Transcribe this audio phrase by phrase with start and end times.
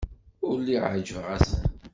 [0.47, 1.63] Ur lliɣ ɛejbeɣ-asen.